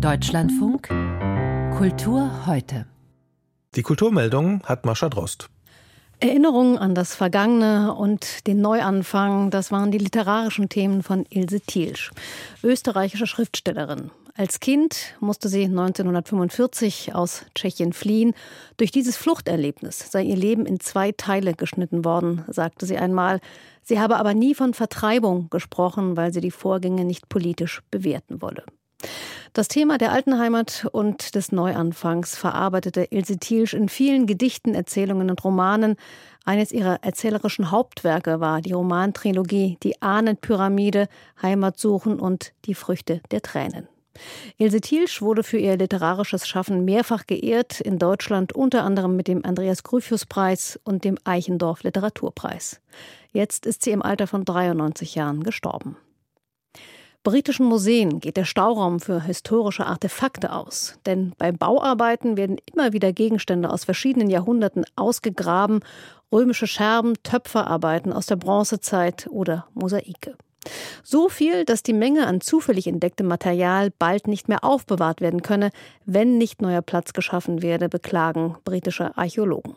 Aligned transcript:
Deutschlandfunk 0.00 0.86
Kultur 1.76 2.46
heute. 2.46 2.86
Die 3.74 3.82
Kulturmeldung 3.82 4.62
hat 4.62 4.86
Mascha 4.86 5.08
Drost. 5.08 5.50
Erinnerungen 6.20 6.78
an 6.78 6.94
das 6.94 7.16
Vergangene 7.16 7.92
und 7.92 8.46
den 8.46 8.60
Neuanfang, 8.60 9.50
das 9.50 9.72
waren 9.72 9.90
die 9.90 9.98
literarischen 9.98 10.68
Themen 10.68 11.02
von 11.02 11.26
Ilse 11.30 11.60
Thielsch, 11.60 12.12
österreichische 12.62 13.26
Schriftstellerin. 13.26 14.12
Als 14.36 14.60
Kind 14.60 15.16
musste 15.18 15.48
sie 15.48 15.64
1945 15.64 17.16
aus 17.16 17.44
Tschechien 17.56 17.92
fliehen. 17.92 18.34
Durch 18.76 18.92
dieses 18.92 19.16
Fluchterlebnis 19.16 20.12
sei 20.12 20.22
ihr 20.22 20.36
Leben 20.36 20.64
in 20.64 20.78
zwei 20.78 21.10
Teile 21.10 21.54
geschnitten 21.54 22.04
worden, 22.04 22.44
sagte 22.46 22.86
sie 22.86 22.98
einmal. 22.98 23.40
Sie 23.82 23.98
habe 23.98 24.16
aber 24.16 24.32
nie 24.34 24.54
von 24.54 24.74
Vertreibung 24.74 25.50
gesprochen, 25.50 26.16
weil 26.16 26.32
sie 26.32 26.40
die 26.40 26.52
Vorgänge 26.52 27.04
nicht 27.04 27.28
politisch 27.28 27.82
bewerten 27.90 28.40
wolle. 28.40 28.62
Das 29.52 29.68
Thema 29.68 29.98
der 29.98 30.12
alten 30.12 30.38
Heimat 30.38 30.86
und 30.92 31.34
des 31.34 31.52
Neuanfangs 31.52 32.36
verarbeitete 32.36 33.08
Ilse 33.10 33.38
Thielsch 33.38 33.74
in 33.74 33.88
vielen 33.88 34.26
Gedichten, 34.26 34.74
Erzählungen 34.74 35.30
und 35.30 35.42
Romanen. 35.42 35.96
Eines 36.44 36.72
ihrer 36.72 37.02
erzählerischen 37.02 37.70
Hauptwerke 37.70 38.40
war 38.40 38.60
die 38.60 38.72
Romantrilogie 38.72 39.78
Die 39.82 40.00
Ahnenpyramide, 40.00 41.08
Heimatsuchen 41.42 42.20
und 42.20 42.52
Die 42.66 42.74
Früchte 42.74 43.20
der 43.30 43.42
Tränen. 43.42 43.88
Ilse 44.58 44.80
Thielsch 44.80 45.22
wurde 45.22 45.42
für 45.42 45.58
ihr 45.58 45.76
literarisches 45.76 46.46
Schaffen 46.46 46.84
mehrfach 46.84 47.26
geehrt, 47.26 47.80
in 47.80 47.98
Deutschland 47.98 48.52
unter 48.52 48.82
anderem 48.82 49.16
mit 49.16 49.28
dem 49.28 49.44
Andreas 49.44 49.82
Gryphius 49.82 50.26
Preis 50.26 50.78
und 50.84 51.04
dem 51.04 51.18
Eichendorff 51.24 51.82
Literaturpreis. 51.82 52.80
Jetzt 53.32 53.66
ist 53.66 53.84
sie 53.84 53.90
im 53.90 54.02
Alter 54.02 54.26
von 54.26 54.44
93 54.44 55.14
Jahren 55.14 55.42
gestorben. 55.42 55.96
Britischen 57.28 57.66
Museen 57.66 58.20
geht 58.20 58.38
der 58.38 58.46
Stauraum 58.46 59.00
für 59.00 59.22
historische 59.22 59.84
Artefakte 59.84 60.50
aus. 60.50 60.98
Denn 61.04 61.34
bei 61.36 61.52
Bauarbeiten 61.52 62.38
werden 62.38 62.56
immer 62.72 62.94
wieder 62.94 63.12
Gegenstände 63.12 63.68
aus 63.68 63.84
verschiedenen 63.84 64.30
Jahrhunderten 64.30 64.86
ausgegraben, 64.96 65.80
römische 66.32 66.66
Scherben, 66.66 67.22
Töpferarbeiten 67.24 68.14
aus 68.14 68.24
der 68.24 68.36
Bronzezeit 68.36 69.26
oder 69.30 69.66
Mosaike. 69.74 70.38
So 71.02 71.28
viel, 71.28 71.66
dass 71.66 71.82
die 71.82 71.92
Menge 71.92 72.26
an 72.26 72.40
zufällig 72.40 72.86
entdecktem 72.86 73.26
Material 73.26 73.90
bald 73.98 74.26
nicht 74.26 74.48
mehr 74.48 74.64
aufbewahrt 74.64 75.20
werden 75.20 75.42
könne, 75.42 75.68
wenn 76.06 76.38
nicht 76.38 76.62
neuer 76.62 76.80
Platz 76.80 77.12
geschaffen 77.12 77.60
werde, 77.60 77.90
beklagen 77.90 78.56
britische 78.64 79.18
Archäologen. 79.18 79.74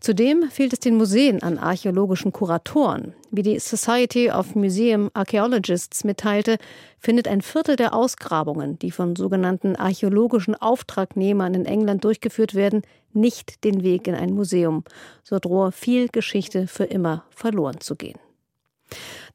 Zudem 0.00 0.50
fehlt 0.50 0.72
es 0.72 0.80
den 0.80 0.96
Museen 0.96 1.42
an 1.42 1.58
archäologischen 1.58 2.32
Kuratoren. 2.32 3.14
Wie 3.30 3.42
die 3.42 3.58
Society 3.58 4.30
of 4.30 4.54
Museum 4.54 5.10
Archaeologists 5.14 6.04
mitteilte, 6.04 6.58
findet 6.98 7.28
ein 7.28 7.42
Viertel 7.42 7.76
der 7.76 7.94
Ausgrabungen, 7.94 8.78
die 8.78 8.90
von 8.90 9.16
sogenannten 9.16 9.76
archäologischen 9.76 10.54
Auftragnehmern 10.54 11.54
in 11.54 11.66
England 11.66 12.04
durchgeführt 12.04 12.54
werden, 12.54 12.82
nicht 13.12 13.64
den 13.64 13.82
Weg 13.82 14.06
in 14.06 14.14
ein 14.14 14.34
Museum. 14.34 14.84
So 15.22 15.38
drohe 15.38 15.72
viel 15.72 16.08
Geschichte 16.08 16.66
für 16.66 16.84
immer 16.84 17.24
verloren 17.30 17.80
zu 17.80 17.96
gehen. 17.96 18.18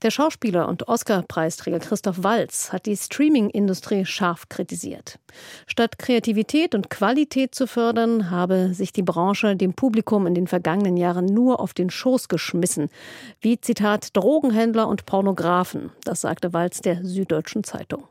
Der 0.01 0.11
Schauspieler 0.11 0.69
und 0.69 0.87
Oscar-Preisträger 0.87 1.79
Christoph 1.79 2.23
Walz 2.23 2.71
hat 2.71 2.85
die 2.85 2.95
Streaming-Industrie 2.95 4.05
scharf 4.05 4.47
kritisiert. 4.47 5.19
Statt 5.67 5.99
Kreativität 5.99 6.73
und 6.73 6.89
Qualität 6.89 7.53
zu 7.53 7.67
fördern, 7.67 8.31
habe 8.31 8.73
sich 8.73 8.93
die 8.93 9.03
Branche 9.03 9.57
dem 9.57 9.73
Publikum 9.73 10.25
in 10.25 10.35
den 10.35 10.47
vergangenen 10.47 10.95
Jahren 10.95 11.25
nur 11.25 11.59
auf 11.59 11.73
den 11.73 11.89
Schoß 11.89 12.29
geschmissen. 12.29 12.89
Wie 13.41 13.59
Zitat 13.59 14.15
Drogenhändler 14.15 14.87
und 14.87 15.05
Pornografen. 15.05 15.91
Das 16.05 16.21
sagte 16.21 16.53
Walz 16.53 16.79
der 16.79 17.03
Süddeutschen 17.03 17.65
Zeitung. 17.65 18.05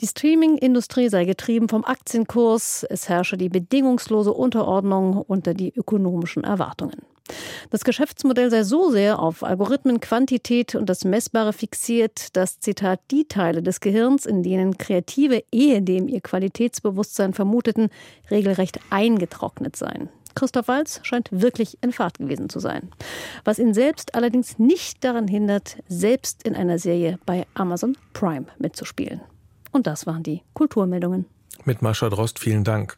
Die 0.00 0.08
Streaming-Industrie 0.08 1.10
sei 1.10 1.26
getrieben 1.26 1.68
vom 1.68 1.84
Aktienkurs. 1.84 2.84
Es 2.88 3.08
herrsche 3.08 3.36
die 3.36 3.50
bedingungslose 3.50 4.32
Unterordnung 4.32 5.18
unter 5.18 5.54
die 5.54 5.72
ökonomischen 5.76 6.42
Erwartungen. 6.42 7.02
Das 7.70 7.84
Geschäftsmodell 7.84 8.50
sei 8.50 8.62
so 8.62 8.90
sehr 8.90 9.18
auf 9.18 9.42
Algorithmen, 9.42 10.00
Quantität 10.00 10.74
und 10.74 10.88
das 10.88 11.04
Messbare 11.04 11.52
fixiert, 11.52 12.36
dass, 12.36 12.60
Zitat, 12.60 13.00
die 13.10 13.26
Teile 13.26 13.62
des 13.62 13.80
Gehirns, 13.80 14.26
in 14.26 14.42
denen 14.42 14.78
Kreative 14.78 15.44
ehedem 15.52 16.08
ihr 16.08 16.20
Qualitätsbewusstsein 16.20 17.34
vermuteten, 17.34 17.88
regelrecht 18.30 18.80
eingetrocknet 18.90 19.76
seien. 19.76 20.08
Christoph 20.34 20.68
Walz 20.68 21.00
scheint 21.02 21.28
wirklich 21.32 21.78
in 21.82 21.92
Fahrt 21.92 22.18
gewesen 22.18 22.48
zu 22.48 22.60
sein. 22.60 22.90
Was 23.44 23.58
ihn 23.58 23.74
selbst 23.74 24.14
allerdings 24.14 24.58
nicht 24.58 25.02
daran 25.04 25.28
hindert, 25.28 25.78
selbst 25.88 26.42
in 26.44 26.54
einer 26.54 26.78
Serie 26.78 27.18
bei 27.26 27.46
Amazon 27.54 27.96
Prime 28.12 28.46
mitzuspielen. 28.58 29.20
Und 29.72 29.86
das 29.86 30.06
waren 30.06 30.22
die 30.22 30.42
Kulturmeldungen. 30.54 31.26
Mit 31.64 31.82
Mascha 31.82 32.08
Drost 32.08 32.38
vielen 32.38 32.64
Dank. 32.64 32.96